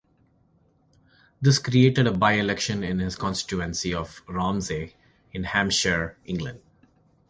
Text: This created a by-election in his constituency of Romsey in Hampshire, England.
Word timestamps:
This 1.41 1.59
created 1.59 2.07
a 2.07 2.11
by-election 2.11 2.83
in 2.83 2.97
his 2.97 3.15
constituency 3.15 3.93
of 3.93 4.23
Romsey 4.27 4.95
in 5.31 5.43
Hampshire, 5.43 6.17
England. 6.25 6.59